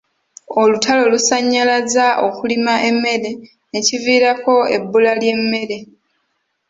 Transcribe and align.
Olutalo 0.59 1.03
lusannyalazza 1.13 2.05
okulima 2.27 2.73
emmere 2.89 3.31
ne 3.71 3.79
kiviirako 3.87 4.55
ebbula 4.75 5.11
ly'emmere. 5.21 5.77